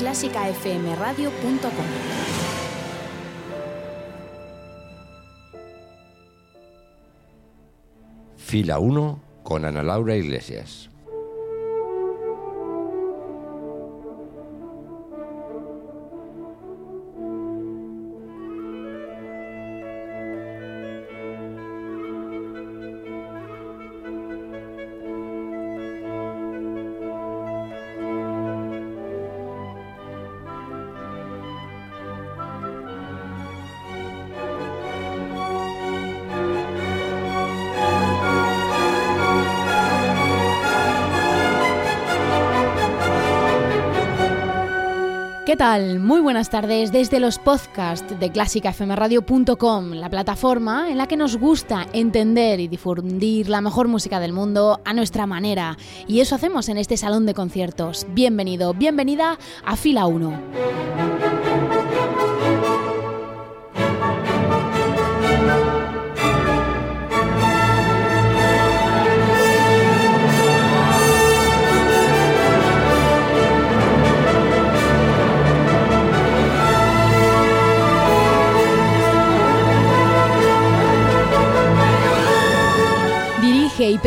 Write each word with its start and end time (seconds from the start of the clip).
clásicafmradio.com 0.00 1.86
Fila 8.36 8.80
1 8.80 9.20
con 9.44 9.64
Ana 9.64 9.84
Laura 9.84 10.16
Iglesias. 10.16 10.90
Tal? 45.60 46.00
Muy 46.00 46.22
buenas 46.22 46.48
tardes 46.48 46.90
desde 46.90 47.20
los 47.20 47.38
podcasts 47.38 48.18
de 48.18 48.32
clásicafmradio.com, 48.32 49.90
la 49.92 50.08
plataforma 50.08 50.90
en 50.90 50.96
la 50.96 51.06
que 51.06 51.18
nos 51.18 51.36
gusta 51.36 51.86
entender 51.92 52.60
y 52.60 52.66
difundir 52.66 53.50
la 53.50 53.60
mejor 53.60 53.86
música 53.86 54.20
del 54.20 54.32
mundo 54.32 54.80
a 54.86 54.94
nuestra 54.94 55.26
manera. 55.26 55.76
Y 56.08 56.20
eso 56.20 56.34
hacemos 56.34 56.70
en 56.70 56.78
este 56.78 56.96
salón 56.96 57.26
de 57.26 57.34
conciertos. 57.34 58.06
Bienvenido, 58.14 58.72
bienvenida 58.72 59.38
a 59.62 59.76
Fila 59.76 60.06
1. 60.06 61.29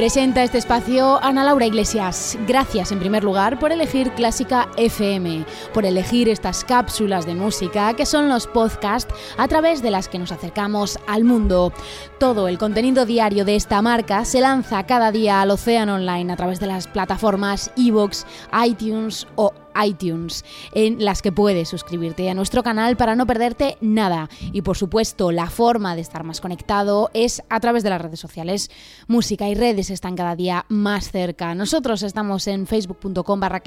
Presenta 0.04 0.44
este 0.44 0.58
espacio 0.58 1.18
Ana 1.24 1.46
Laura 1.46 1.66
Iglesias. 1.66 2.38
Gracias 2.46 2.92
en 2.92 3.00
primer 3.00 3.24
lugar 3.24 3.58
por 3.58 3.72
elegir 3.72 4.12
Clásica 4.12 4.68
FM, 4.76 5.46
por 5.74 5.86
elegir 5.86 6.28
estas 6.28 6.66
cápsulas 6.66 7.26
de 7.26 7.36
música 7.36 7.94
que 7.94 8.06
son 8.06 8.28
los 8.28 8.46
podcasts 8.46 9.16
a 9.38 9.48
través 9.48 9.82
de 9.82 9.92
las 9.92 10.10
que 10.10 10.20
nos 10.20 10.34
acercamos 10.34 11.00
al 11.08 11.24
mundo. 11.24 11.72
Todo 12.20 12.50
el 12.50 12.58
contenido 12.58 13.06
diario 13.06 13.46
de 13.46 13.56
esta 13.56 13.82
marca 13.82 14.26
se 14.26 14.42
lanza 14.42 14.86
cada 14.86 15.10
día 15.14 15.40
al 15.40 15.52
océano 15.52 15.96
online 15.96 16.34
a 16.34 16.36
través 16.36 16.60
de 16.60 16.68
las 16.68 16.86
plataformas 16.86 17.72
iVoox, 17.78 18.26
iTunes 18.62 19.26
o 19.36 19.54
iTunes, 19.82 20.44
en 20.74 21.04
las 21.04 21.22
que 21.22 21.32
puedes 21.32 21.70
suscribirte 21.70 22.30
a 22.30 22.34
nuestro 22.34 22.64
canal 22.64 22.98
para 22.98 23.16
no 23.16 23.26
perderte 23.26 23.78
nada. 23.82 24.30
Y 24.52 24.62
por 24.62 24.78
supuesto, 24.78 25.32
la 25.32 25.50
forma 25.50 25.96
de 25.96 26.02
estar 26.02 26.24
más 26.24 26.42
conectado 26.42 27.10
es 27.14 27.42
a 27.50 27.60
través 27.60 27.84
de 27.84 27.90
las 27.90 28.02
redes 28.02 28.20
sociales. 28.20 28.70
Música 29.08 29.48
y 29.50 29.56
redes 29.56 29.90
están 29.90 30.16
cada 30.16 30.36
día 30.36 30.66
más 30.70 31.12
cerca. 31.12 31.56
Nosotros 31.56 32.04
estamos 32.04 32.48
en 32.48 32.68
facebook.com 32.68 33.40
barra 33.40 33.62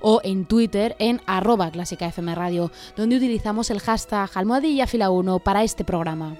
o 0.00 0.20
en 0.22 0.44
Twitter 0.46 0.96
en 0.98 1.20
arroba 1.26 1.70
clásica 1.70 2.12
donde 2.96 3.16
utilizamos 3.16 3.70
el 3.70 3.80
hashtag 3.80 4.30
almohadilla 4.34 4.86
fila 4.86 5.10
1 5.10 5.38
para 5.40 5.62
este 5.62 5.84
programa. 5.84 6.36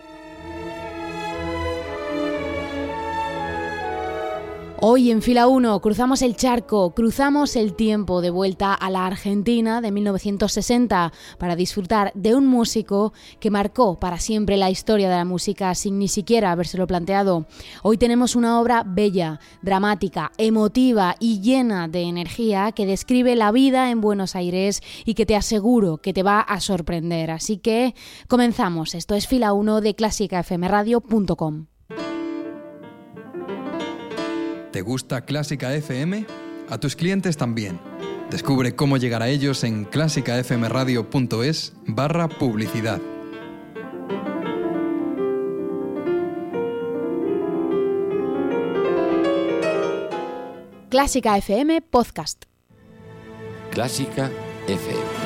Hoy 4.78 5.10
en 5.10 5.22
fila 5.22 5.46
1 5.46 5.80
cruzamos 5.80 6.20
el 6.20 6.36
charco, 6.36 6.90
cruzamos 6.90 7.56
el 7.56 7.72
tiempo 7.72 8.20
de 8.20 8.28
vuelta 8.28 8.74
a 8.74 8.90
la 8.90 9.06
Argentina 9.06 9.80
de 9.80 9.90
1960 9.90 11.14
para 11.38 11.56
disfrutar 11.56 12.12
de 12.14 12.34
un 12.34 12.46
músico 12.46 13.14
que 13.40 13.50
marcó 13.50 13.98
para 13.98 14.18
siempre 14.18 14.58
la 14.58 14.68
historia 14.68 15.08
de 15.08 15.16
la 15.16 15.24
música 15.24 15.74
sin 15.74 15.98
ni 15.98 16.08
siquiera 16.08 16.52
habérselo 16.52 16.86
planteado. 16.86 17.46
Hoy 17.82 17.96
tenemos 17.96 18.36
una 18.36 18.60
obra 18.60 18.82
bella, 18.86 19.40
dramática, 19.62 20.30
emotiva 20.36 21.14
y 21.20 21.40
llena 21.40 21.88
de 21.88 22.02
energía 22.02 22.70
que 22.72 22.84
describe 22.84 23.34
la 23.34 23.52
vida 23.52 23.90
en 23.90 24.02
Buenos 24.02 24.36
Aires 24.36 24.82
y 25.06 25.14
que 25.14 25.24
te 25.24 25.36
aseguro 25.36 25.96
que 25.96 26.12
te 26.12 26.22
va 26.22 26.40
a 26.40 26.60
sorprender. 26.60 27.30
Así 27.30 27.56
que 27.56 27.94
comenzamos. 28.28 28.94
Esto 28.94 29.14
es 29.14 29.26
fila 29.26 29.54
1 29.54 29.80
de 29.80 29.94
clásicafmradio.com. 29.94 31.66
¿Te 34.72 34.82
gusta 34.82 35.24
Clásica 35.24 35.74
FM? 35.74 36.26
A 36.68 36.78
tus 36.78 36.96
clientes 36.96 37.36
también. 37.36 37.78
Descubre 38.30 38.74
cómo 38.74 38.96
llegar 38.96 39.22
a 39.22 39.28
ellos 39.28 39.62
en 39.64 39.84
clásicafmradio.es 39.84 41.72
barra 41.86 42.28
publicidad. 42.28 43.00
Clásica 50.88 51.36
FM 51.36 51.82
Podcast. 51.82 52.44
Clásica 53.70 54.30
FM. 54.66 55.25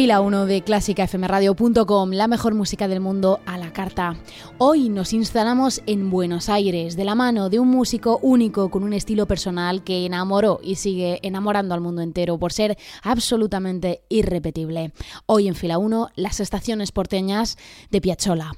Fila 0.00 0.22
1 0.22 0.46
de 0.46 0.62
clásicafmradio.com, 0.62 2.12
la 2.12 2.26
mejor 2.26 2.54
música 2.54 2.88
del 2.88 3.00
mundo 3.00 3.40
a 3.44 3.58
la 3.58 3.70
carta. 3.70 4.16
Hoy 4.56 4.88
nos 4.88 5.12
instalamos 5.12 5.82
en 5.84 6.08
Buenos 6.08 6.48
Aires, 6.48 6.96
de 6.96 7.04
la 7.04 7.14
mano 7.14 7.50
de 7.50 7.58
un 7.58 7.68
músico 7.68 8.18
único 8.22 8.70
con 8.70 8.82
un 8.82 8.94
estilo 8.94 9.26
personal 9.26 9.84
que 9.84 10.06
enamoró 10.06 10.58
y 10.62 10.76
sigue 10.76 11.18
enamorando 11.20 11.74
al 11.74 11.82
mundo 11.82 12.00
entero 12.00 12.38
por 12.38 12.50
ser 12.54 12.78
absolutamente 13.02 14.00
irrepetible. 14.08 14.94
Hoy 15.26 15.48
en 15.48 15.54
Fila 15.54 15.76
1, 15.76 16.12
las 16.16 16.40
estaciones 16.40 16.92
porteñas 16.92 17.58
de 17.90 18.00
Piazzolla. 18.00 18.52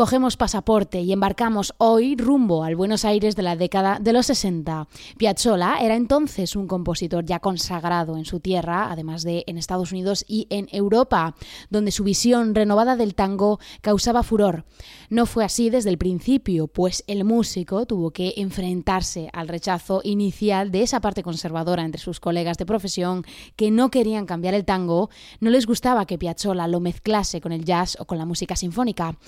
Cogemos 0.00 0.38
pasaporte 0.38 1.02
y 1.02 1.12
embarcamos 1.12 1.74
hoy 1.76 2.16
rumbo 2.16 2.64
al 2.64 2.74
Buenos 2.74 3.04
Aires 3.04 3.36
de 3.36 3.42
la 3.42 3.54
década 3.54 3.98
de 4.00 4.14
los 4.14 4.24
60. 4.24 4.88
Piazzolla 5.18 5.76
era 5.78 5.94
entonces 5.94 6.56
un 6.56 6.66
compositor 6.66 7.26
ya 7.26 7.38
consagrado 7.38 8.16
en 8.16 8.24
su 8.24 8.40
tierra, 8.40 8.90
además 8.90 9.24
de 9.24 9.44
en 9.46 9.58
Estados 9.58 9.92
Unidos 9.92 10.24
y 10.26 10.46
en 10.48 10.68
Europa, 10.72 11.34
donde 11.68 11.90
su 11.90 12.02
visión 12.02 12.54
renovada 12.54 12.96
del 12.96 13.14
tango 13.14 13.60
causaba 13.82 14.22
furor. 14.22 14.64
No 15.10 15.26
fue 15.26 15.44
así 15.44 15.68
desde 15.68 15.90
el 15.90 15.98
principio, 15.98 16.66
pues 16.66 17.04
el 17.06 17.24
músico 17.24 17.84
tuvo 17.84 18.10
que 18.10 18.32
enfrentarse 18.38 19.28
al 19.34 19.48
rechazo 19.48 20.00
inicial 20.02 20.70
de 20.70 20.82
esa 20.82 21.02
parte 21.02 21.22
conservadora 21.22 21.84
entre 21.84 22.00
sus 22.00 22.20
colegas 22.20 22.56
de 22.56 22.64
profesión 22.64 23.26
que 23.54 23.70
no 23.70 23.90
querían 23.90 24.24
cambiar 24.24 24.54
el 24.54 24.64
tango, 24.64 25.10
no 25.40 25.50
les 25.50 25.66
gustaba 25.66 26.06
que 26.06 26.16
Piazzolla 26.16 26.68
lo 26.68 26.80
mezclase 26.80 27.42
con 27.42 27.52
el 27.52 27.66
jazz 27.66 27.98
o 28.00 28.06
con 28.06 28.16
la 28.16 28.24
música 28.24 28.56
sinfónica. 28.56 29.18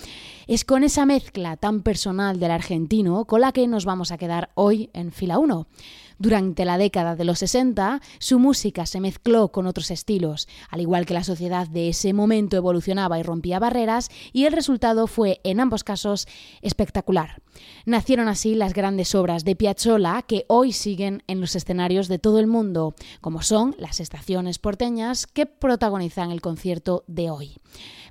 Con 0.65 0.85
esa 0.85 1.07
mezcla 1.07 1.57
tan 1.57 1.83
personal 1.83 2.39
del 2.39 2.51
argentino 2.51 3.25
con 3.25 3.41
la 3.41 3.53
que 3.53 3.67
nos 3.67 3.85
vamos 3.85 4.13
a 4.13 4.19
quedar 4.19 4.51
hoy 4.55 4.91
en 4.93 5.13
fila 5.13 5.39
1. 5.39 5.67
Durante 6.19 6.65
la 6.65 6.79
década 6.79 7.17
de 7.17 7.25
los 7.25 7.41
60, 7.41 8.01
su 8.21 8.39
música 8.39 8.87
se 8.87 9.01
mezcló 9.01 9.51
con 9.51 9.67
otros 9.67 9.91
estilos, 9.91 10.47
al 10.71 10.81
igual 10.81 11.05
que 11.05 11.15
la 11.15 11.25
sociedad 11.25 11.67
de 11.67 11.89
ese 11.89 12.13
momento 12.13 12.57
evolucionaba 12.57 13.19
y 13.19 13.25
rompía 13.25 13.59
barreras, 13.59 14.09
y 14.33 14.45
el 14.45 14.53
resultado 14.53 15.09
fue, 15.09 15.41
en 15.43 15.59
ambos 15.59 15.83
casos, 15.83 16.29
espectacular. 16.61 17.43
Nacieron 17.87 18.29
así 18.29 18.55
las 18.55 18.73
grandes 18.73 19.15
obras 19.17 19.45
de 19.45 19.57
Piazzolla 19.57 20.23
que 20.23 20.45
hoy 20.49 20.73
siguen 20.73 21.25
en 21.27 21.41
los 21.41 21.57
escenarios 21.57 22.07
de 22.07 22.21
todo 22.21 22.39
el 22.39 22.47
mundo, 22.47 22.95
como 23.21 23.43
son 23.43 23.75
las 23.79 23.99
estaciones 23.99 24.59
porteñas 24.59 25.27
que 25.27 25.47
protagonizan 25.47 26.31
el 26.31 26.41
concierto 26.41 27.05
de 27.09 27.31
hoy. 27.31 27.57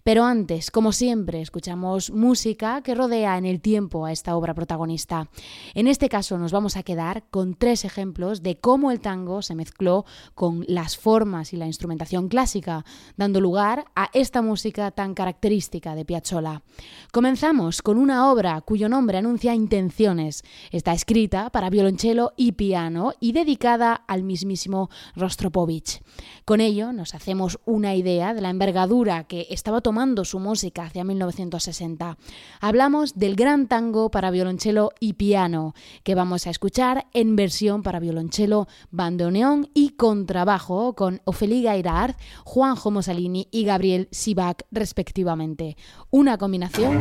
Pero 0.03 0.25
antes, 0.25 0.71
como 0.71 0.91
siempre, 0.93 1.41
escuchamos 1.41 2.09
música 2.09 2.81
que 2.81 2.95
rodea 2.95 3.37
en 3.37 3.45
el 3.45 3.61
tiempo 3.61 4.05
a 4.05 4.11
esta 4.11 4.35
obra 4.35 4.55
protagonista. 4.55 5.29
En 5.75 5.87
este 5.87 6.09
caso 6.09 6.39
nos 6.39 6.51
vamos 6.51 6.75
a 6.75 6.83
quedar 6.83 7.23
con 7.29 7.53
tres 7.53 7.85
ejemplos 7.85 8.41
de 8.41 8.57
cómo 8.57 8.91
el 8.91 8.99
tango 8.99 9.43
se 9.43 9.53
mezcló 9.53 10.05
con 10.33 10.65
las 10.67 10.97
formas 10.97 11.53
y 11.53 11.57
la 11.57 11.67
instrumentación 11.67 12.29
clásica, 12.29 12.83
dando 13.15 13.39
lugar 13.41 13.85
a 13.95 14.09
esta 14.13 14.41
música 14.41 14.89
tan 14.89 15.13
característica 15.13 15.93
de 15.93 16.05
Piazzolla. 16.05 16.63
Comenzamos 17.11 17.83
con 17.83 17.97
una 17.97 18.31
obra 18.31 18.59
cuyo 18.61 18.89
nombre 18.89 19.19
anuncia 19.19 19.53
intenciones. 19.53 20.43
Está 20.71 20.93
escrita 20.93 21.51
para 21.51 21.69
violonchelo 21.69 22.33
y 22.35 22.53
piano 22.53 23.13
y 23.19 23.33
dedicada 23.33 23.93
al 23.93 24.23
mismísimo 24.23 24.89
Rostropovich. 25.15 26.01
Con 26.43 26.59
ello 26.59 26.91
nos 26.91 27.13
hacemos 27.13 27.59
una 27.65 27.95
idea 27.95 28.33
de 28.33 28.41
la 28.41 28.49
envergadura 28.49 29.25
que 29.25 29.45
estaba 29.51 29.81
tomando 29.81 29.90
su 30.23 30.39
música 30.39 30.85
hacia 30.85 31.03
1960. 31.03 32.17
Hablamos 32.61 33.15
del 33.15 33.35
gran 33.35 33.67
tango 33.67 34.09
para 34.09 34.31
violonchelo 34.31 34.91
y 34.99 35.13
piano, 35.13 35.73
que 36.03 36.15
vamos 36.15 36.47
a 36.47 36.49
escuchar 36.49 37.07
en 37.13 37.35
versión 37.35 37.83
para 37.83 37.99
violonchelo, 37.99 38.67
bandoneón 38.89 39.69
y 39.73 39.89
contrabajo 39.89 40.95
con 40.95 41.21
Ofelia 41.25 41.71
Gairard, 41.71 42.15
Juanjo 42.45 42.89
Mosalini 42.89 43.47
y 43.51 43.65
Gabriel 43.65 44.07
Sibac 44.11 44.65
respectivamente. 44.71 45.75
Una 46.09 46.37
combinación 46.37 46.99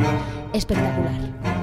espectacular. 0.53 1.60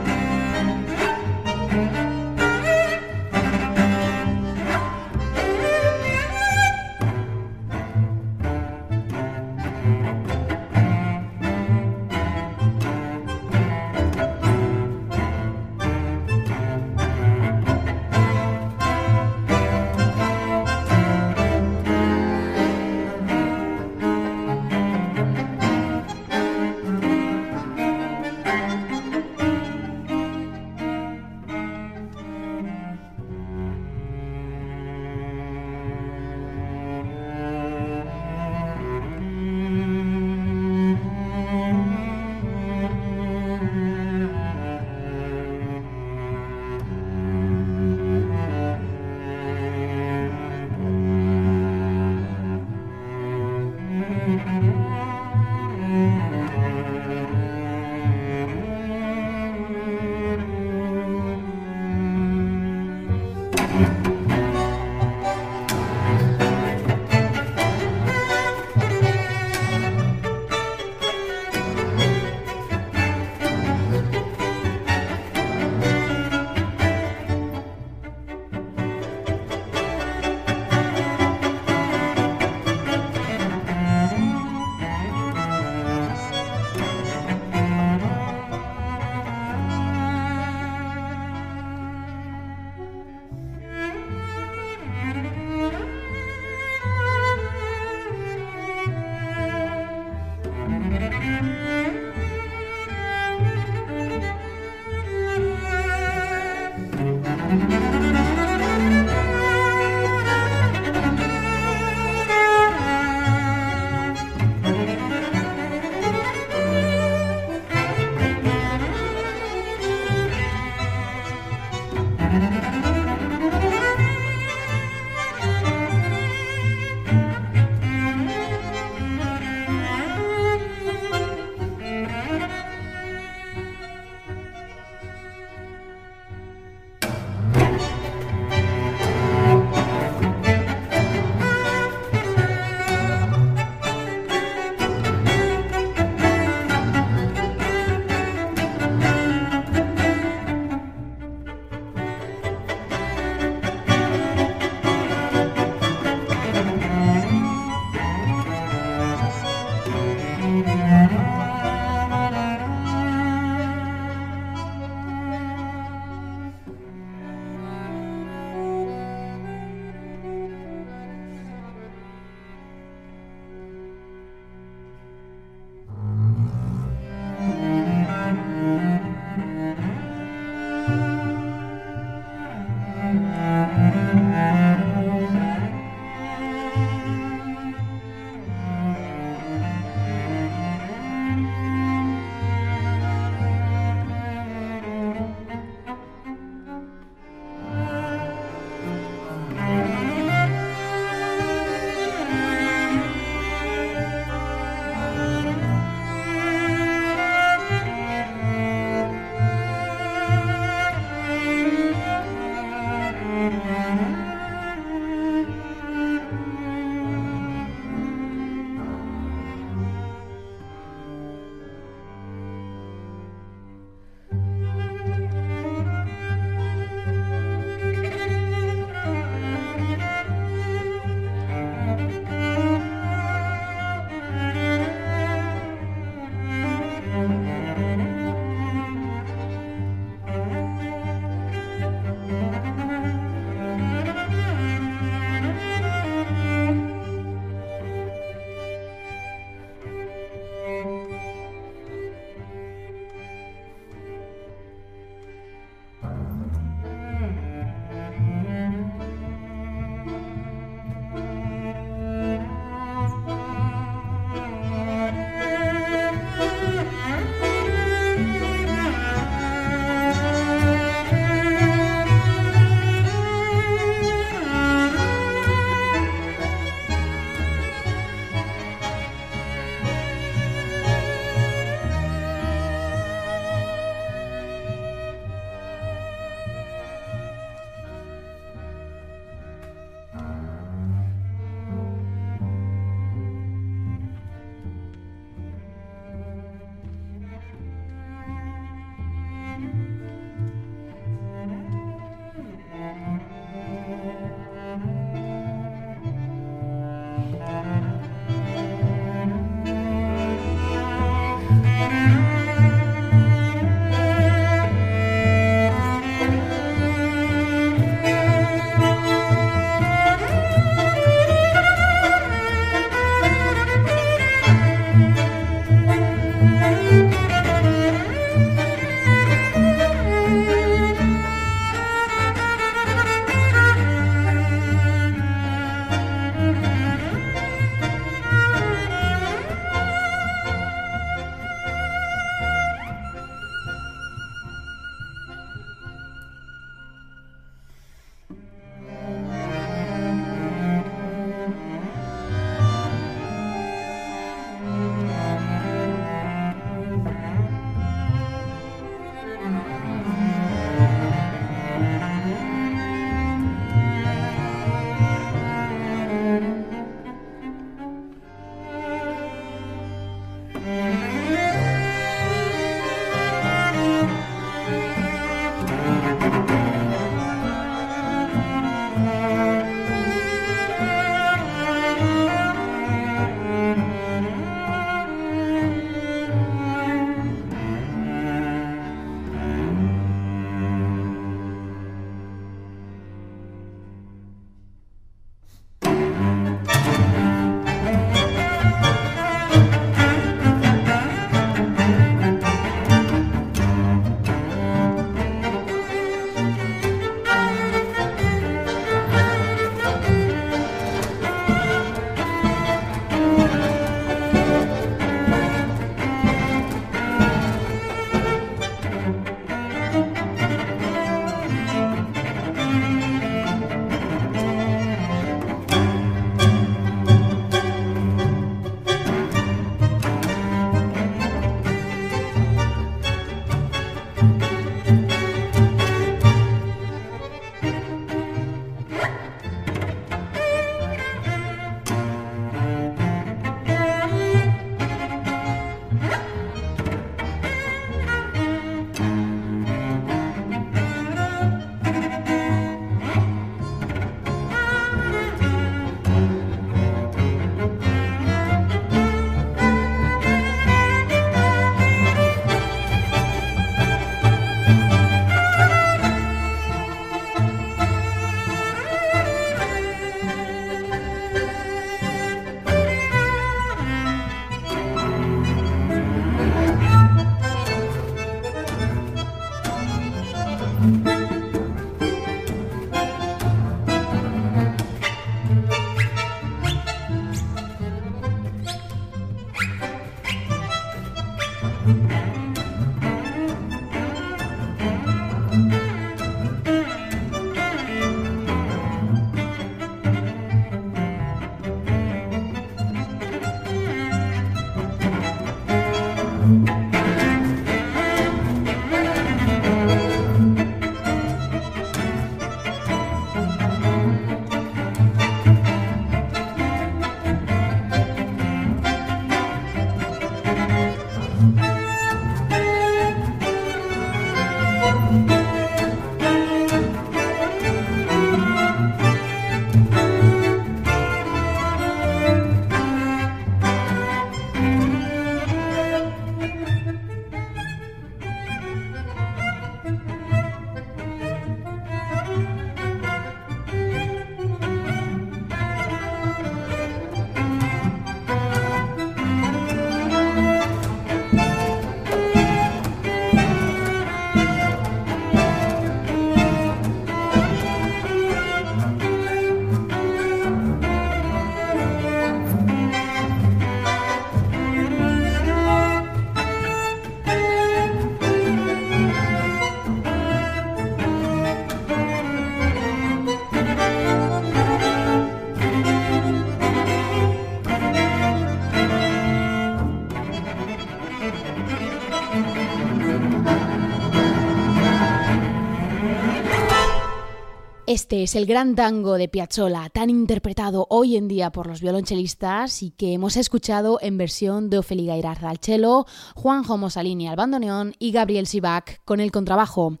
Este 588.10 588.24
es 588.24 588.34
el 588.34 588.44
gran 588.44 588.74
tango 588.74 589.18
de 589.18 589.28
Piazzolla, 589.28 589.88
tan 589.88 590.10
interpretado 590.10 590.84
hoy 590.90 591.16
en 591.16 591.28
día 591.28 591.52
por 591.52 591.68
los 591.68 591.80
violonchelistas 591.80 592.82
y 592.82 592.90
que 592.90 593.12
hemos 593.12 593.36
escuchado 593.36 594.00
en 594.02 594.18
versión 594.18 594.68
de 594.68 594.78
Ofeli 594.78 595.06
Gairarza 595.06 595.48
al 595.48 595.58
cello, 595.58 596.06
Juanjo 596.34 596.76
Mosalini 596.76 597.28
al 597.28 597.36
bandoneón 597.36 597.94
y 598.00 598.10
Gabriel 598.10 598.48
Sibac 598.48 599.00
con 599.04 599.20
el 599.20 599.30
contrabajo. 599.30 600.00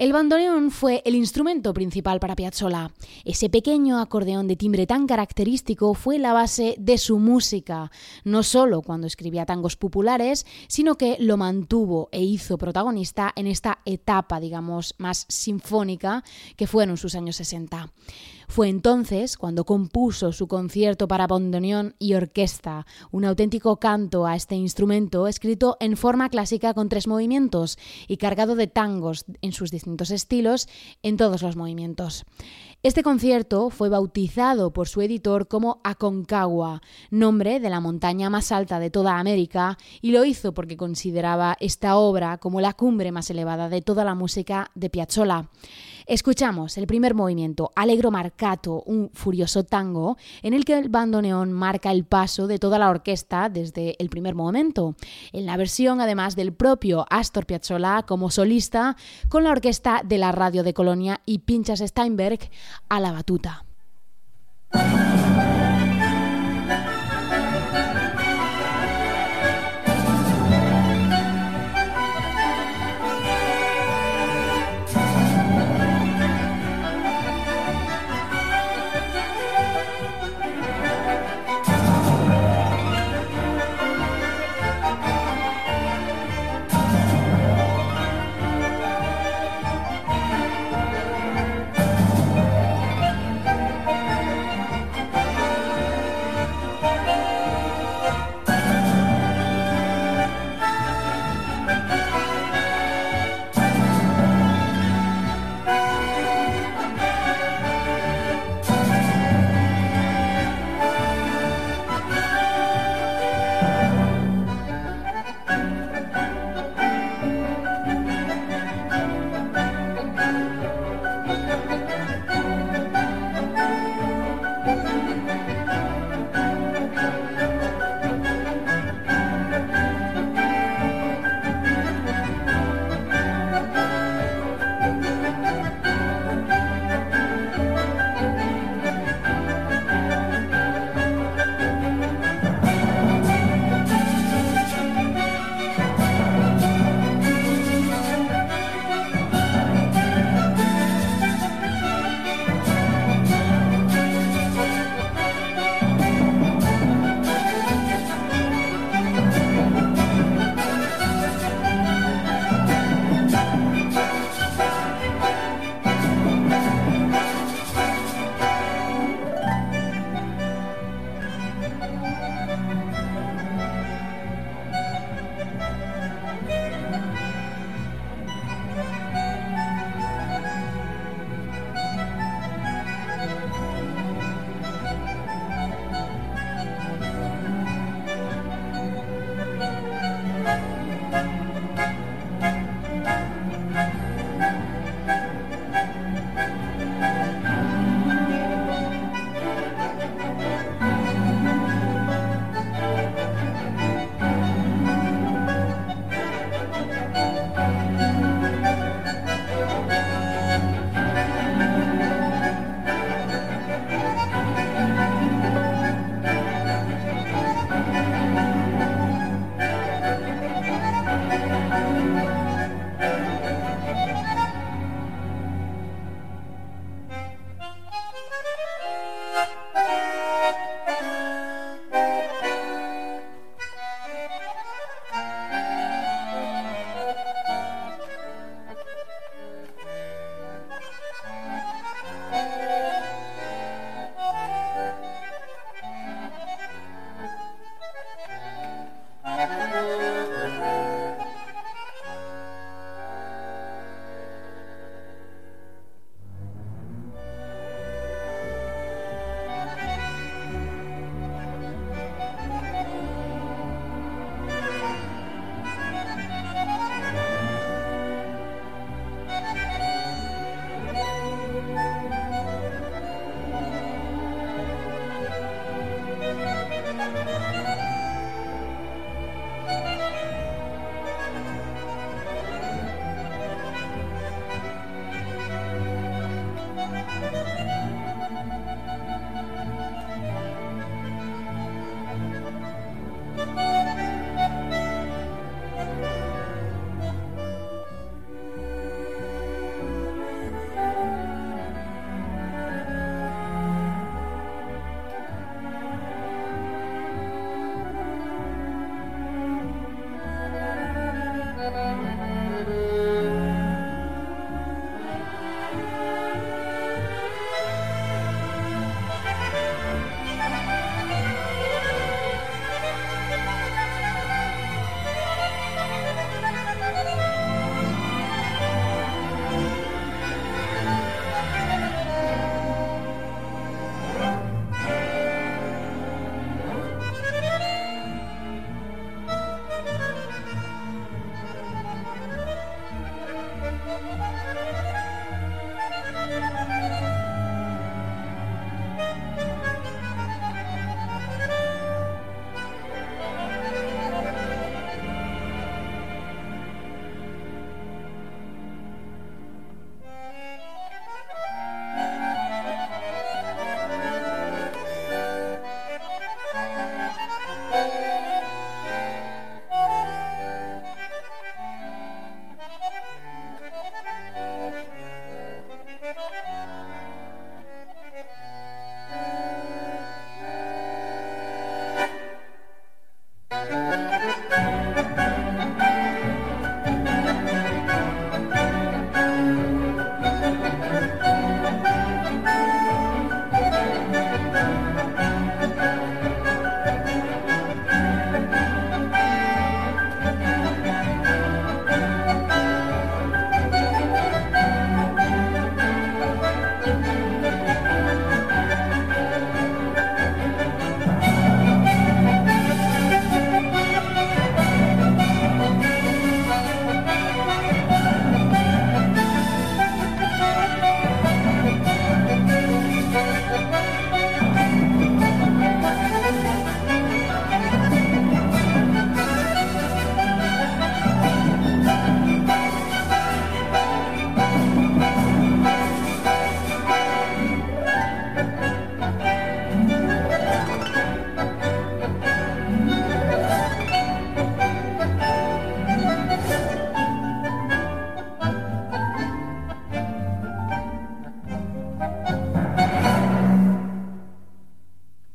El 0.00 0.14
bandoneón 0.14 0.70
fue 0.70 1.02
el 1.04 1.14
instrumento 1.14 1.74
principal 1.74 2.20
para 2.20 2.34
Piazzolla. 2.34 2.90
Ese 3.26 3.50
pequeño 3.50 4.00
acordeón 4.00 4.48
de 4.48 4.56
timbre 4.56 4.86
tan 4.86 5.06
característico 5.06 5.92
fue 5.92 6.18
la 6.18 6.32
base 6.32 6.74
de 6.78 6.96
su 6.96 7.18
música, 7.18 7.90
no 8.24 8.42
solo 8.42 8.80
cuando 8.80 9.06
escribía 9.06 9.44
tangos 9.44 9.76
populares, 9.76 10.46
sino 10.68 10.94
que 10.94 11.18
lo 11.20 11.36
mantuvo 11.36 12.08
e 12.12 12.22
hizo 12.22 12.56
protagonista 12.56 13.30
en 13.36 13.46
esta 13.46 13.80
etapa, 13.84 14.40
digamos, 14.40 14.94
más 14.96 15.26
sinfónica 15.28 16.24
que 16.56 16.66
fueron 16.66 16.96
sus 16.96 17.14
años 17.14 17.36
60. 17.36 17.92
Fue 18.50 18.68
entonces 18.68 19.36
cuando 19.36 19.64
compuso 19.64 20.32
su 20.32 20.48
concierto 20.48 21.06
para 21.06 21.28
bandoneón 21.28 21.94
y 22.00 22.14
orquesta, 22.14 22.84
un 23.12 23.24
auténtico 23.24 23.76
canto 23.76 24.26
a 24.26 24.34
este 24.34 24.56
instrumento 24.56 25.28
escrito 25.28 25.76
en 25.78 25.96
forma 25.96 26.28
clásica 26.30 26.74
con 26.74 26.88
tres 26.88 27.06
movimientos 27.06 27.78
y 28.08 28.16
cargado 28.16 28.56
de 28.56 28.66
tangos 28.66 29.24
en 29.40 29.52
sus 29.52 29.70
distintos 29.70 30.10
estilos 30.10 30.68
en 31.04 31.16
todos 31.16 31.42
los 31.42 31.54
movimientos. 31.54 32.24
Este 32.82 33.04
concierto 33.04 33.70
fue 33.70 33.88
bautizado 33.88 34.72
por 34.72 34.88
su 34.88 35.00
editor 35.00 35.46
como 35.46 35.80
Aconcagua, 35.84 36.82
nombre 37.10 37.60
de 37.60 37.70
la 37.70 37.78
montaña 37.78 38.30
más 38.30 38.50
alta 38.50 38.80
de 38.80 38.90
toda 38.90 39.20
América, 39.20 39.78
y 40.02 40.10
lo 40.10 40.24
hizo 40.24 40.54
porque 40.54 40.76
consideraba 40.76 41.56
esta 41.60 41.96
obra 41.96 42.38
como 42.38 42.60
la 42.60 42.72
cumbre 42.72 43.12
más 43.12 43.30
elevada 43.30 43.68
de 43.68 43.80
toda 43.80 44.02
la 44.02 44.16
música 44.16 44.72
de 44.74 44.90
Piazzolla. 44.90 45.48
Escuchamos 46.10 46.76
el 46.76 46.88
primer 46.88 47.14
movimiento, 47.14 47.70
Alegro 47.76 48.10
Marcato, 48.10 48.82
un 48.84 49.10
furioso 49.14 49.62
tango, 49.62 50.16
en 50.42 50.54
el 50.54 50.64
que 50.64 50.76
el 50.76 50.88
bandoneón 50.88 51.52
marca 51.52 51.92
el 51.92 52.02
paso 52.02 52.48
de 52.48 52.58
toda 52.58 52.80
la 52.80 52.90
orquesta 52.90 53.48
desde 53.48 53.94
el 54.00 54.08
primer 54.08 54.34
momento, 54.34 54.96
en 55.32 55.46
la 55.46 55.56
versión 55.56 56.00
además 56.00 56.34
del 56.34 56.52
propio 56.52 57.06
Astor 57.10 57.46
Piazzolla 57.46 58.02
como 58.02 58.28
solista, 58.28 58.96
con 59.28 59.44
la 59.44 59.52
orquesta 59.52 60.02
de 60.04 60.18
la 60.18 60.32
radio 60.32 60.64
de 60.64 60.74
Colonia 60.74 61.20
y 61.26 61.38
Pinchas 61.38 61.78
Steinberg 61.78 62.40
a 62.88 62.98
la 62.98 63.12
batuta. 63.12 63.64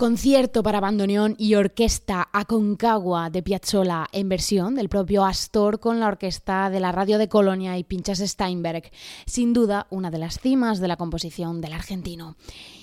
Concierto 0.05 0.61
para 0.61 0.81
bandoneón 0.81 1.33
y 1.39 1.55
orquesta 1.55 2.29
Aconcagua 2.31 3.31
de 3.31 3.41
Piazzolla 3.41 4.05
en 4.11 4.29
versión 4.29 4.75
del 4.75 4.87
propio 4.87 5.25
Astor 5.25 5.79
con 5.79 5.99
la 5.99 6.05
orquesta 6.05 6.69
de 6.69 6.79
la 6.79 6.91
Radio 6.91 7.17
de 7.17 7.27
Colonia 7.27 7.75
y 7.79 7.83
Pinchas 7.83 8.19
Steinberg. 8.19 8.91
Sin 9.25 9.51
duda, 9.51 9.87
una 9.89 10.11
de 10.11 10.19
las 10.19 10.37
cimas 10.39 10.79
de 10.79 10.87
la 10.87 10.97
composición 10.97 11.59
del 11.59 11.73
argentino. 11.73 12.35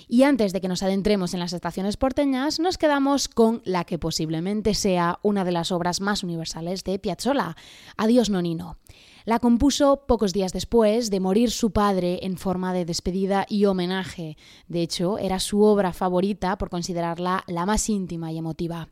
Y 0.09 0.23
antes 0.23 0.51
de 0.51 0.59
que 0.59 0.67
nos 0.67 0.83
adentremos 0.83 1.33
en 1.33 1.39
las 1.39 1.53
estaciones 1.53 1.95
porteñas, 1.95 2.59
nos 2.59 2.77
quedamos 2.77 3.29
con 3.29 3.61
la 3.63 3.85
que 3.85 3.97
posiblemente 3.97 4.73
sea 4.73 5.19
una 5.21 5.45
de 5.45 5.53
las 5.53 5.71
obras 5.71 6.01
más 6.01 6.23
universales 6.23 6.83
de 6.83 6.99
Piazzolla, 6.99 7.55
Adiós 7.95 8.29
Nonino. 8.29 8.75
La 9.25 9.39
compuso 9.39 10.03
pocos 10.05 10.33
días 10.33 10.51
después 10.51 11.09
de 11.09 11.21
morir 11.21 11.49
su 11.49 11.71
padre 11.71 12.19
en 12.23 12.35
forma 12.35 12.73
de 12.73 12.83
despedida 12.83 13.45
y 13.47 13.63
homenaje. 13.65 14.35
De 14.67 14.81
hecho, 14.81 15.17
era 15.17 15.39
su 15.39 15.61
obra 15.61 15.93
favorita 15.93 16.57
por 16.57 16.69
considerarla 16.69 17.45
la 17.47 17.65
más 17.65 17.87
íntima 17.87 18.33
y 18.33 18.37
emotiva. 18.37 18.89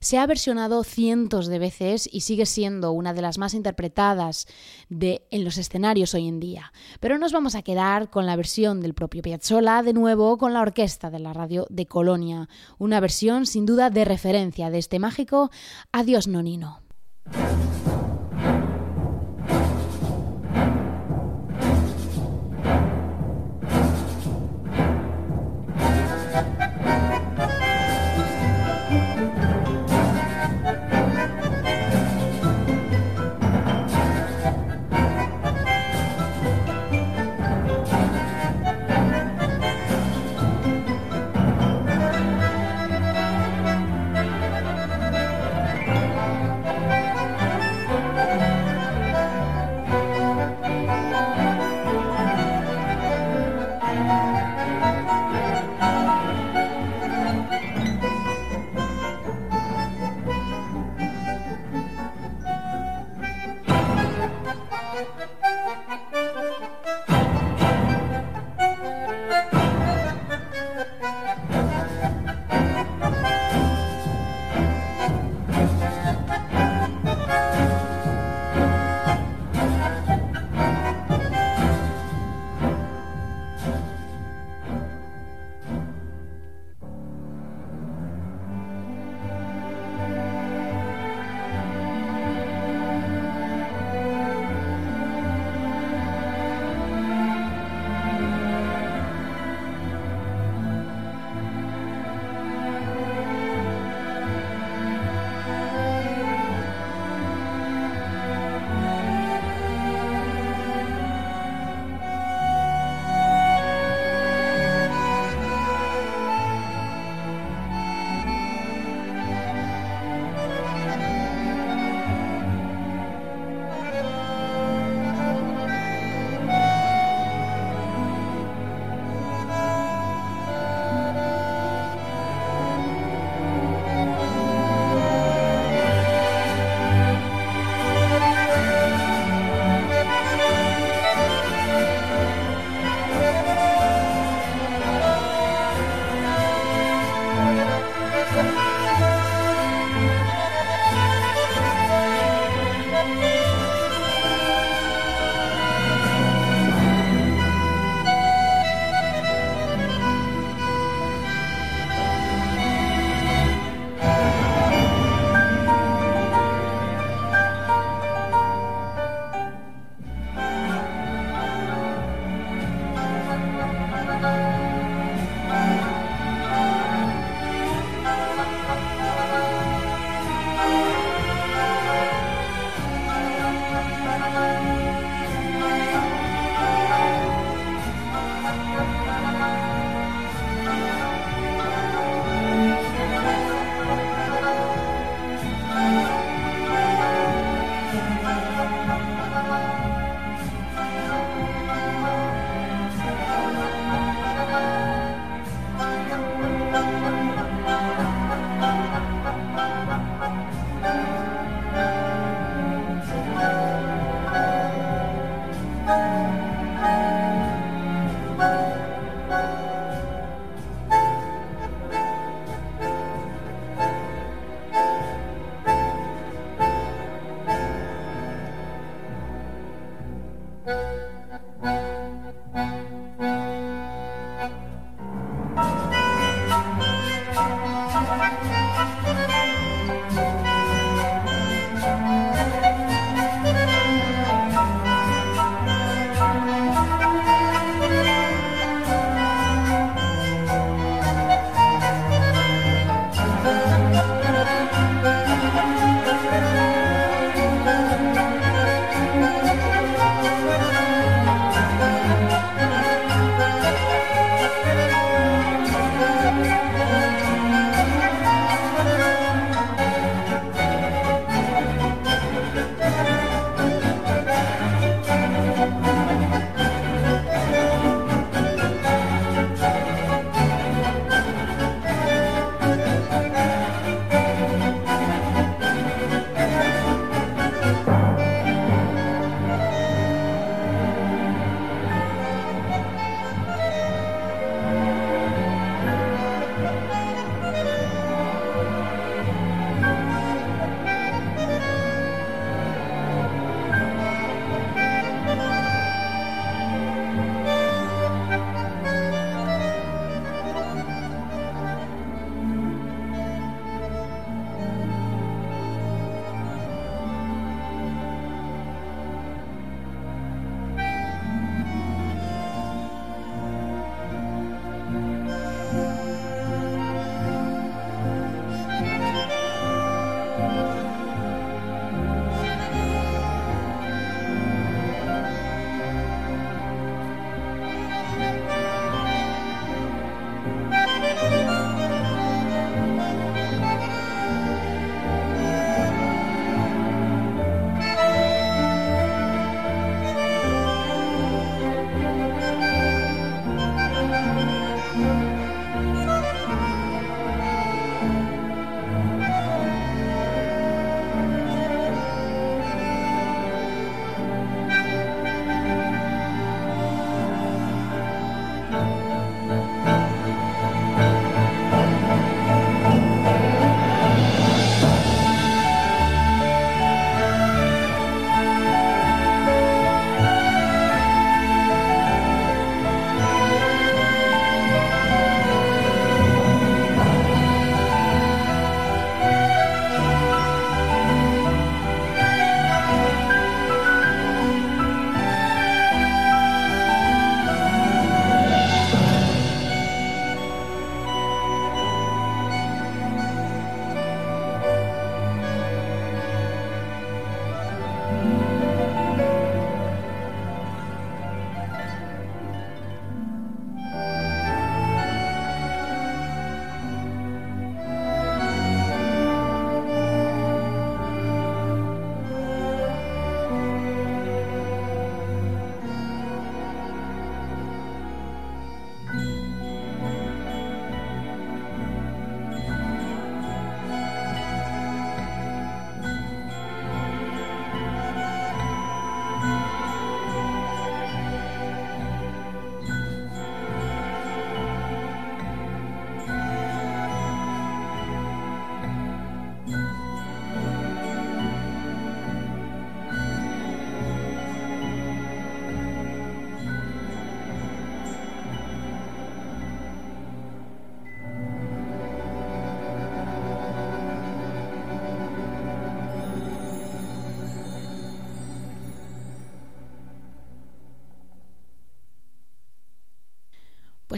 Se 0.00 0.18
ha 0.18 0.26
versionado 0.26 0.82
cientos 0.82 1.46
de 1.46 1.60
veces 1.60 2.08
y 2.12 2.22
sigue 2.22 2.44
siendo 2.46 2.90
una 2.90 3.14
de 3.14 3.22
las 3.22 3.38
más 3.38 3.54
interpretadas 3.54 4.46
en 4.90 5.44
los 5.44 5.58
escenarios 5.58 6.12
hoy 6.12 6.26
en 6.26 6.40
día. 6.40 6.72
Pero 6.98 7.16
nos 7.18 7.32
vamos 7.32 7.54
a 7.54 7.62
quedar 7.62 8.10
con 8.10 8.26
la 8.26 8.34
versión 8.34 8.80
del 8.80 8.94
propio 8.94 9.22
Piazzolla, 9.22 9.82
de 9.84 9.92
nuevo 9.92 10.38
con 10.38 10.54
la 10.54 10.62
orquesta 10.62 11.10
de 11.10 11.20
la 11.20 11.32
radio 11.32 11.66
de 11.70 11.86
Colonia, 11.86 12.48
una 12.78 12.98
versión 12.98 13.46
sin 13.46 13.64
duda 13.64 13.90
de 13.90 14.04
referencia 14.04 14.70
de 14.70 14.78
este 14.78 14.98
mágico 14.98 15.50
Adiós 15.92 16.26
Nonino. 16.26 16.80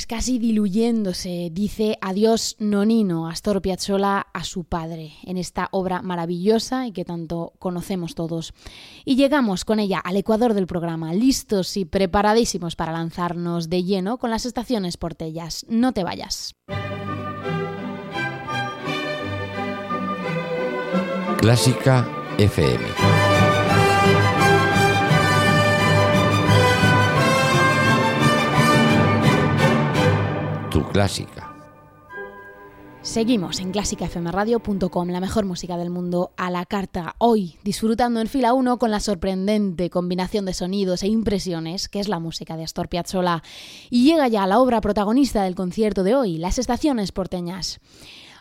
Pues 0.01 0.07
casi 0.07 0.39
diluyéndose, 0.39 1.51
dice 1.53 1.99
adiós 2.01 2.57
Nonino 2.59 3.29
Astor 3.29 3.61
Piazzolla 3.61 4.29
a 4.33 4.45
su 4.45 4.65
padre 4.65 5.13
en 5.25 5.37
esta 5.37 5.69
obra 5.73 6.01
maravillosa 6.01 6.87
y 6.87 6.93
que 6.93 7.05
tanto 7.05 7.53
conocemos 7.59 8.15
todos. 8.15 8.55
Y 9.05 9.17
llegamos 9.17 9.67
con 9.67 9.79
ella 9.79 9.99
al 9.99 10.17
ecuador 10.17 10.55
del 10.55 10.67
programa, 10.67 11.13
listos 11.13 11.77
y 11.77 11.85
preparadísimos 11.85 12.77
para 12.77 12.93
lanzarnos 12.93 13.69
de 13.69 13.85
lleno 13.85 14.17
con 14.17 14.31
las 14.31 14.47
estaciones 14.47 14.97
portellas. 14.97 15.67
No 15.69 15.93
te 15.93 16.03
vayas. 16.03 16.55
Clásica 21.37 22.09
FM. 22.39 23.20
Clásica. 30.89 31.55
Seguimos 33.03 33.61
en 33.61 33.73
clásicafmradio.com, 33.73 35.09
la 35.09 35.21
mejor 35.21 35.47
música 35.47 35.79
del 35.79 35.89
mundo 35.89 36.33
a 36.37 36.51
la 36.51 36.67
carta. 36.67 37.15
Hoy 37.17 37.57
disfrutando 37.65 38.21
en 38.21 38.27
fila 38.27 38.53
1 38.53 38.79
con 38.79 38.91
la 38.91 39.01
sorprendente 39.01 39.89
combinación 39.89 40.45
de 40.45 40.53
sonidos 40.53 41.03
e 41.03 41.09
impresiones 41.09 41.89
que 41.89 42.01
es 42.01 42.09
la 42.09 42.19
música 42.19 42.59
de 42.59 42.65
Astor 42.65 42.91
Piazzolla. 42.91 43.43
Y 43.89 44.05
llega 44.05 44.29
ya 44.29 44.47
la 44.47 44.59
obra 44.59 44.83
protagonista 44.83 45.45
del 45.45 45.55
concierto 45.55 46.03
de 46.03 46.15
hoy, 46.15 46.37
Las 46.37 46.59
estaciones 46.59 47.11
porteñas. 47.11 47.81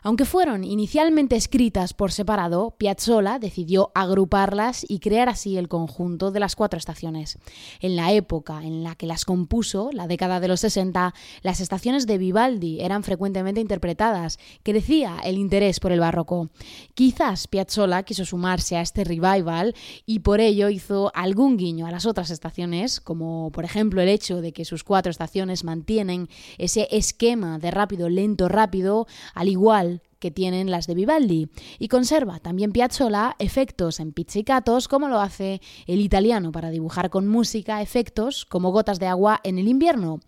Aunque 0.02 0.26
fueron 0.26 0.64
inicialmente 0.64 1.36
escritas 1.36 1.94
por 1.94 2.12
separado, 2.12 2.76
Piazzolla 2.78 3.40
decidió 3.40 3.92
agruparlas 3.96 4.86
y 4.88 5.00
crear 5.00 5.30
así 5.30 5.58
el 5.58 5.68
conjunto 5.68 6.32
de 6.32 6.40
las 6.40 6.56
cuatro 6.56 6.78
estaciones. 6.78 7.38
En 7.82 7.96
la 7.96 8.14
época 8.14 8.64
en 8.64 8.84
la 8.84 8.96
que 8.96 9.08
las 9.08 9.26
compuso, 9.26 9.90
la 9.92 10.08
década 10.08 10.40
de 10.40 10.48
los 10.48 10.62
60, 10.62 11.14
las 11.42 11.60
estaciones 11.60 12.08
de 12.08 12.18
Vivaldi 12.18 12.80
eran 12.82 13.04
frecuentemente 13.04 13.62
interpretadas, 13.62 14.40
crecía 14.64 15.18
el 15.24 15.38
interés 15.38 15.80
por 15.80 15.92
el 15.92 16.00
barroco. 16.00 16.50
Quizás 16.94 17.48
Piazzolla 17.48 18.04
quiso 18.04 18.26
sumarse 18.26 18.78
a 18.78 18.82
este 18.82 19.04
revival 19.04 19.76
y 20.06 20.20
por 20.20 20.40
ello 20.40 20.70
hizo 20.70 21.12
algún 21.14 21.58
guiño 21.58 21.86
a 21.88 21.92
las 21.92 22.06
otras 22.06 22.30
estaciones, 22.30 23.02
como 23.02 23.52
por 23.52 23.66
ejemplo 23.66 24.02
el 24.02 24.10
hecho 24.10 24.42
de 24.42 24.54
que 24.54 24.66
sus 24.66 24.84
cuatro 24.84 25.12
estaciones 25.12 25.64
mantienen 25.64 26.30
ese 26.58 26.88
esquema 26.92 27.60
de 27.60 27.72
rápido, 27.72 28.10
lento, 28.10 28.48
rápido, 28.48 29.08
al 29.34 29.50
igual 29.50 29.99
que 30.20 30.32
tienen 30.32 30.70
las 30.70 30.88
de 30.88 30.96
Vivaldi 30.96 31.50
y 31.80 31.88
conserva 31.88 32.40
también 32.40 32.72
Piazzolla 32.72 33.36
efectos 33.40 34.00
en 34.00 34.12
pizzicatos 34.12 34.88
como 34.88 35.08
lo 35.08 35.20
hace 35.20 35.62
el 35.88 36.02
italiano 36.02 36.52
para 36.52 36.70
dibujar 36.70 37.10
con 37.10 37.28
música 37.28 37.82
efectos 37.82 38.46
como 38.46 38.72
gotas 38.72 39.00
de 39.00 39.08
agua 39.08 39.40
en 39.44 39.58
el 39.58 39.68
invierno. 39.68 40.20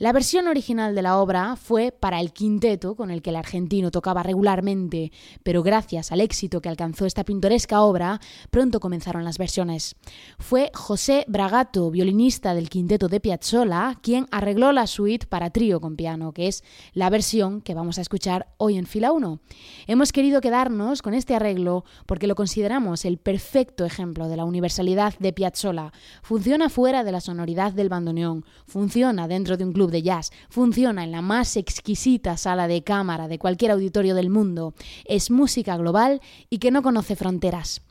La 0.00 0.14
versión 0.14 0.48
original 0.48 0.94
de 0.94 1.02
la 1.02 1.18
obra 1.18 1.56
fue 1.56 1.92
para 1.92 2.20
el 2.20 2.32
quinteto 2.32 2.94
con 2.94 3.10
el 3.10 3.20
que 3.20 3.28
el 3.28 3.36
argentino 3.36 3.90
tocaba 3.90 4.22
regularmente, 4.22 5.12
pero 5.42 5.62
gracias 5.62 6.10
al 6.10 6.22
éxito 6.22 6.62
que 6.62 6.70
alcanzó 6.70 7.04
esta 7.04 7.22
pintoresca 7.22 7.82
obra, 7.82 8.18
pronto 8.48 8.80
comenzaron 8.80 9.24
las 9.24 9.36
versiones. 9.36 9.96
Fue 10.38 10.70
José 10.72 11.26
Bragato, 11.28 11.90
violinista 11.90 12.54
del 12.54 12.70
quinteto 12.70 13.08
de 13.08 13.20
Piazzolla, 13.20 13.98
quien 14.00 14.26
arregló 14.30 14.72
la 14.72 14.86
suite 14.86 15.26
para 15.26 15.50
trío 15.50 15.82
con 15.82 15.96
piano, 15.96 16.32
que 16.32 16.48
es 16.48 16.64
la 16.94 17.10
versión 17.10 17.60
que 17.60 17.74
vamos 17.74 17.98
a 17.98 18.00
escuchar 18.00 18.46
hoy 18.56 18.78
en 18.78 18.86
fila 18.86 19.12
1. 19.12 19.38
Hemos 19.86 20.12
querido 20.12 20.40
quedarnos 20.40 21.02
con 21.02 21.12
este 21.12 21.34
arreglo 21.34 21.84
porque 22.06 22.26
lo 22.26 22.36
consideramos 22.36 23.04
el 23.04 23.18
perfecto 23.18 23.84
ejemplo 23.84 24.28
de 24.28 24.38
la 24.38 24.46
universalidad 24.46 25.12
de 25.18 25.34
Piazzolla. 25.34 25.92
Funciona 26.22 26.70
fuera 26.70 27.04
de 27.04 27.12
la 27.12 27.20
sonoridad 27.20 27.74
del 27.74 27.90
bandoneón, 27.90 28.46
funciona 28.66 29.28
dentro 29.28 29.58
de 29.58 29.64
un 29.64 29.74
club 29.74 29.89
de 29.90 30.02
jazz 30.02 30.32
funciona 30.48 31.04
en 31.04 31.12
la 31.12 31.22
más 31.22 31.56
exquisita 31.56 32.36
sala 32.36 32.68
de 32.68 32.82
cámara 32.82 33.28
de 33.28 33.38
cualquier 33.38 33.72
auditorio 33.72 34.14
del 34.14 34.30
mundo. 34.30 34.74
Es 35.04 35.30
música 35.30 35.76
global 35.76 36.20
y 36.48 36.58
que 36.58 36.70
no 36.70 36.82
conoce 36.82 37.16
fronteras. 37.16 37.82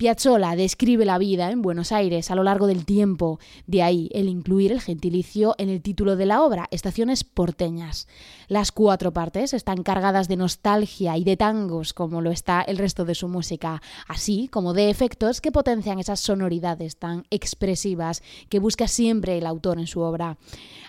Piazzolla 0.00 0.56
describe 0.56 1.04
la 1.04 1.18
vida 1.18 1.50
en 1.50 1.60
Buenos 1.60 1.92
Aires 1.92 2.30
a 2.30 2.34
lo 2.34 2.42
largo 2.42 2.66
del 2.66 2.86
tiempo, 2.86 3.38
de 3.66 3.82
ahí 3.82 4.08
el 4.14 4.30
incluir 4.30 4.72
el 4.72 4.80
gentilicio 4.80 5.54
en 5.58 5.68
el 5.68 5.82
título 5.82 6.16
de 6.16 6.24
la 6.24 6.40
obra, 6.40 6.68
Estaciones 6.70 7.22
porteñas. 7.22 8.08
Las 8.50 8.72
cuatro 8.72 9.12
partes 9.12 9.54
están 9.54 9.84
cargadas 9.84 10.26
de 10.26 10.36
nostalgia 10.36 11.16
y 11.16 11.22
de 11.22 11.36
tangos, 11.36 11.92
como 11.92 12.20
lo 12.20 12.32
está 12.32 12.62
el 12.62 12.78
resto 12.78 13.04
de 13.04 13.14
su 13.14 13.28
música, 13.28 13.80
así 14.08 14.48
como 14.48 14.72
de 14.72 14.90
efectos 14.90 15.40
que 15.40 15.52
potencian 15.52 16.00
esas 16.00 16.18
sonoridades 16.18 16.96
tan 16.96 17.26
expresivas 17.30 18.24
que 18.48 18.58
busca 18.58 18.88
siempre 18.88 19.38
el 19.38 19.46
autor 19.46 19.78
en 19.78 19.86
su 19.86 20.00
obra. 20.00 20.36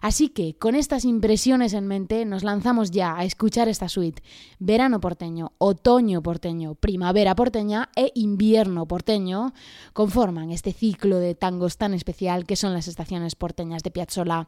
Así 0.01 0.29
que, 0.29 0.55
con 0.55 0.73
estas 0.73 1.05
impresiones 1.05 1.73
en 1.73 1.85
mente, 1.85 2.25
nos 2.25 2.43
lanzamos 2.43 2.89
ya 2.89 3.15
a 3.15 3.25
escuchar 3.25 3.69
esta 3.69 3.89
suite. 3.89 4.23
Verano 4.57 4.99
porteño, 4.99 5.51
otoño 5.59 6.23
porteño, 6.23 6.73
primavera 6.73 7.35
porteña 7.35 7.89
e 7.95 8.11
invierno 8.15 8.87
porteño 8.87 9.53
conforman 9.93 10.49
este 10.49 10.73
ciclo 10.73 11.19
de 11.19 11.35
tangos 11.35 11.77
tan 11.77 11.93
especial 11.93 12.47
que 12.47 12.55
son 12.55 12.73
las 12.73 12.87
estaciones 12.87 13.35
porteñas 13.35 13.83
de 13.83 13.91
Piazzolla. 13.91 14.47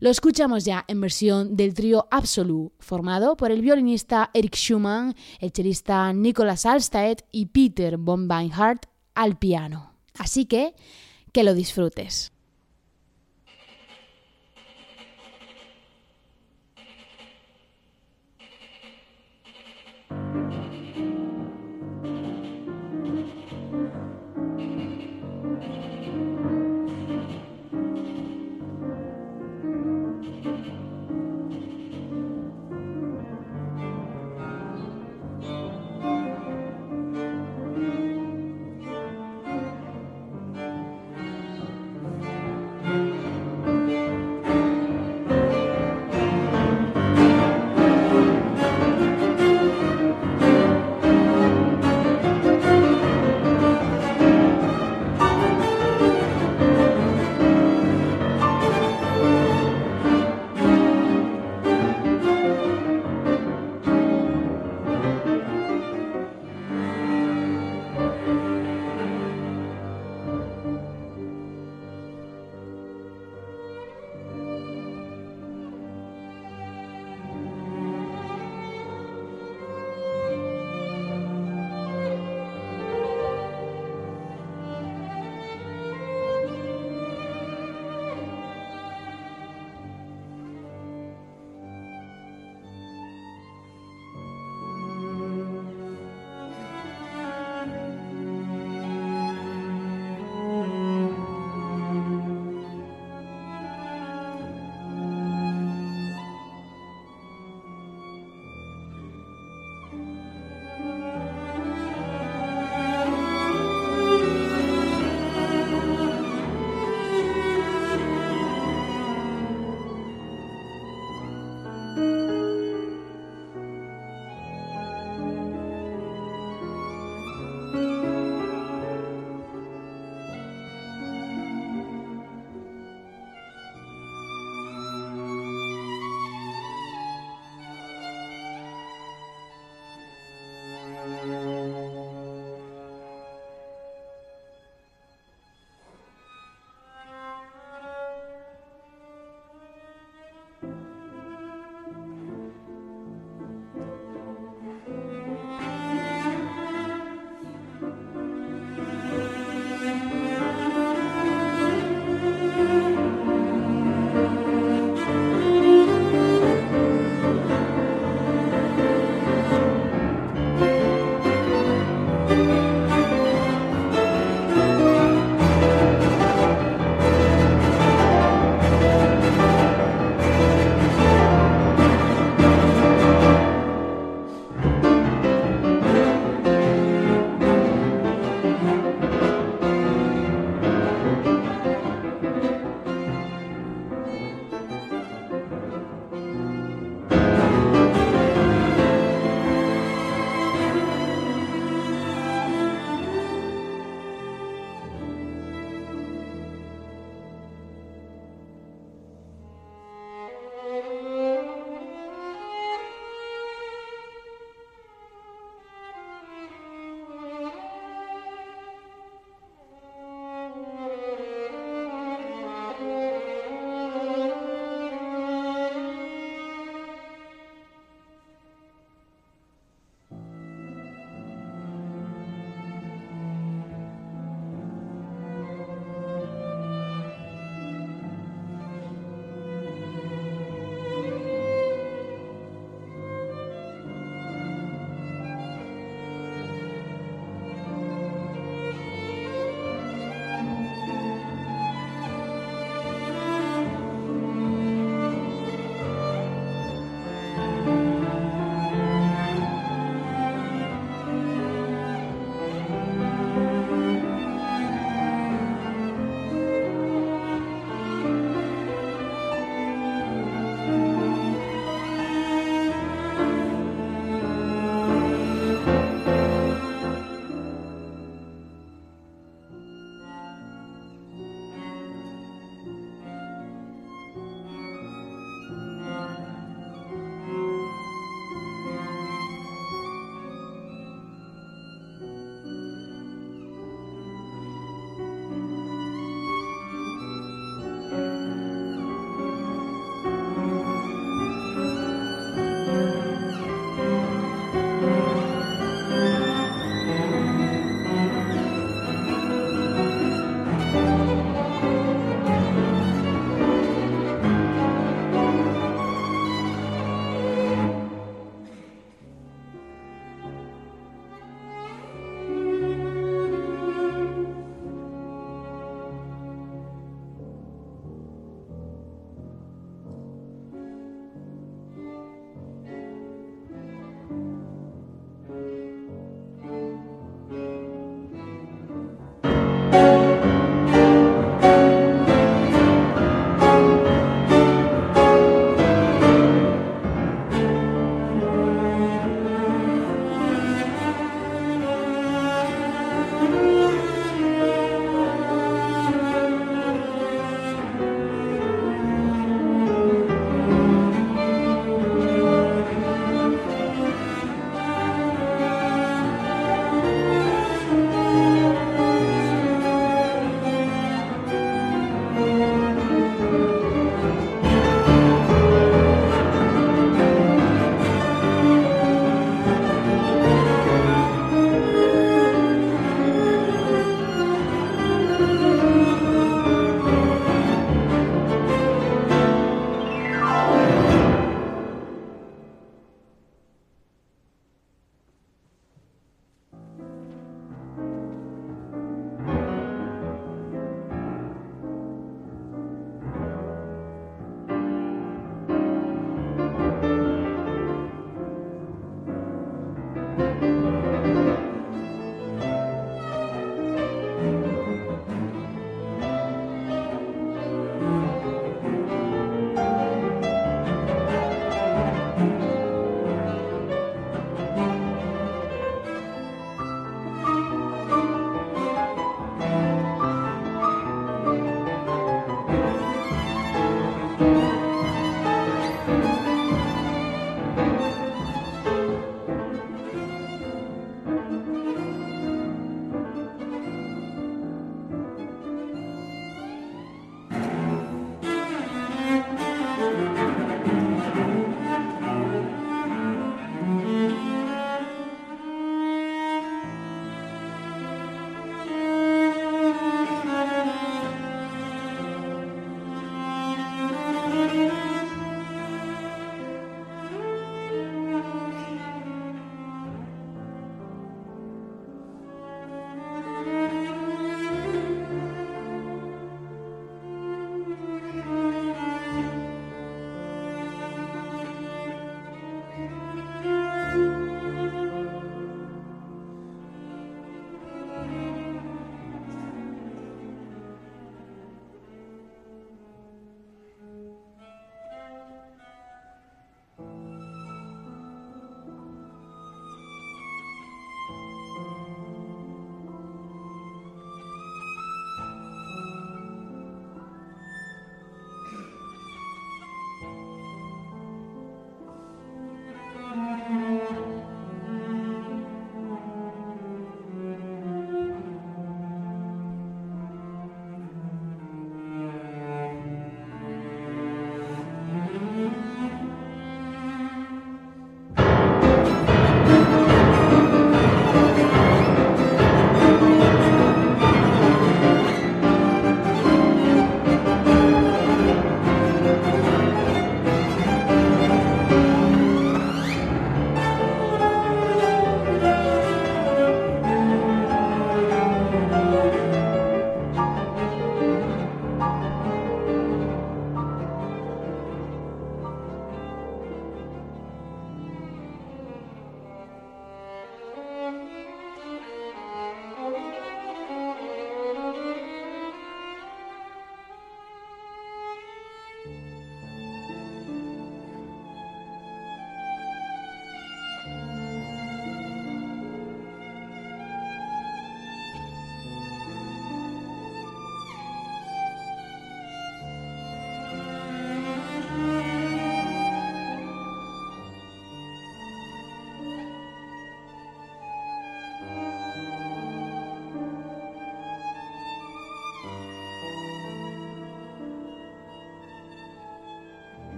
Lo 0.00 0.10
escuchamos 0.10 0.64
ya 0.64 0.84
en 0.88 1.00
versión 1.00 1.54
del 1.56 1.74
trío 1.74 2.08
Formado 2.78 3.36
por 3.36 3.50
el 3.50 3.62
violinista 3.62 4.30
Eric 4.34 4.56
Schumann, 4.56 5.14
el 5.40 5.52
chelista 5.52 6.12
Nicolas 6.12 6.66
Alstaed 6.66 7.18
y 7.30 7.46
Peter 7.46 7.96
von 7.96 8.28
Beinhardt 8.28 8.86
al 9.14 9.38
piano. 9.38 9.92
Así 10.18 10.46
que, 10.46 10.74
que 11.32 11.44
lo 11.44 11.54
disfrutes. 11.54 12.32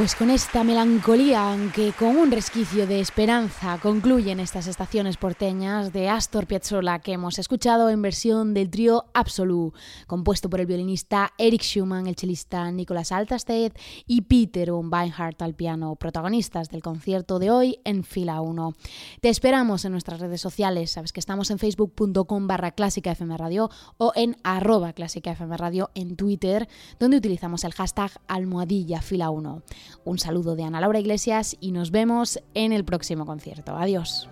Pues 0.00 0.14
con 0.14 0.30
esta 0.30 0.64
melancolía, 0.64 1.52
aunque 1.52 1.92
con 1.92 2.16
un 2.16 2.30
resquicio 2.30 2.86
de 2.86 3.00
esperanza, 3.00 3.78
concluyen 3.82 4.40
estas 4.40 4.66
estaciones 4.66 5.18
porteñas 5.18 5.92
de 5.92 6.08
Astor 6.08 6.46
Piazzolla 6.46 7.00
que 7.00 7.12
hemos 7.12 7.38
escuchado 7.38 7.90
en 7.90 8.00
versión 8.00 8.54
del 8.54 8.70
trío 8.70 9.04
Absolu, 9.12 9.74
compuesto 10.06 10.48
por 10.48 10.60
el 10.60 10.64
violinista 10.64 11.34
Eric 11.36 11.60
Schumann, 11.60 12.06
el 12.06 12.16
chelista 12.16 12.72
Nicolas 12.72 13.12
Altasted 13.12 13.74
y 14.06 14.22
Peter 14.22 14.72
von 14.72 14.90
Weinhardt 14.90 15.42
al 15.42 15.52
piano, 15.52 15.94
protagonistas 15.96 16.70
del 16.70 16.80
concierto 16.80 17.38
de 17.38 17.50
hoy 17.50 17.78
en 17.84 18.02
fila 18.02 18.40
1. 18.40 18.72
Te 19.20 19.28
esperamos 19.28 19.84
en 19.84 19.92
nuestras 19.92 20.20
redes 20.20 20.40
sociales, 20.40 20.92
sabes 20.92 21.12
que 21.12 21.20
estamos 21.20 21.50
en 21.50 21.58
facebook.com 21.58 22.46
barra 22.46 22.70
clásica 22.70 23.12
FM 23.12 23.36
Radio 23.36 23.68
o 23.98 24.12
en 24.16 24.38
arroba 24.44 24.94
clásica 24.94 25.32
FM 25.32 25.58
Radio 25.58 25.90
en 25.94 26.16
Twitter, 26.16 26.70
donde 26.98 27.18
utilizamos 27.18 27.64
el 27.64 27.74
hashtag 27.74 28.12
almohadilla 28.28 29.02
fila 29.02 29.28
1. 29.28 29.62
Un 30.04 30.18
saludo 30.18 30.56
de 30.56 30.64
Ana 30.64 30.80
Laura 30.80 31.00
Iglesias 31.00 31.56
y 31.60 31.72
nos 31.72 31.90
vemos 31.90 32.40
en 32.54 32.72
el 32.72 32.84
próximo 32.84 33.26
concierto. 33.26 33.76
Adiós. 33.76 34.28